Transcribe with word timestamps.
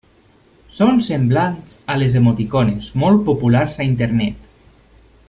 Són 0.77 1.01
semblants 1.07 1.75
a 1.95 1.99
les 2.03 2.17
emoticones, 2.21 2.89
molt 3.05 3.23
populars 3.29 3.79
a 3.85 3.89
internet. 3.93 4.53